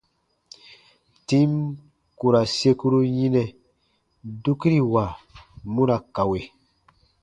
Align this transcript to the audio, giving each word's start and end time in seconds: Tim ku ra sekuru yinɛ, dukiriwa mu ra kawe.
Tim 1.27 1.51
ku 2.17 2.25
ra 2.33 2.41
sekuru 2.57 2.99
yinɛ, 3.15 3.43
dukiriwa 4.43 5.05
mu 5.73 5.83
ra 5.89 5.97
kawe. 6.15 6.39